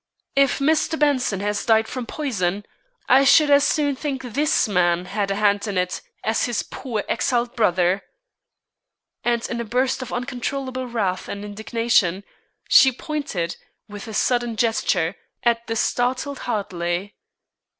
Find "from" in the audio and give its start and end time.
1.87-2.07